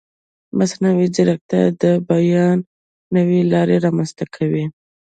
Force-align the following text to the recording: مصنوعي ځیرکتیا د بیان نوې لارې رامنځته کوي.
مصنوعي 0.57 1.07
ځیرکتیا 1.15 1.63
د 1.81 1.83
بیان 2.09 2.57
نوې 3.15 3.39
لارې 3.51 3.75
رامنځته 3.85 4.25
کوي. 4.35 4.65